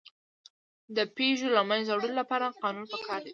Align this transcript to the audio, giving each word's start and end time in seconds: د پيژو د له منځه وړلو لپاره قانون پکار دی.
د 0.95 0.97
پيژو 1.15 1.47
د 1.51 1.53
له 1.57 1.61
منځه 1.69 1.91
وړلو 1.93 2.19
لپاره 2.21 2.55
قانون 2.61 2.85
پکار 2.93 3.19
دی. 3.25 3.29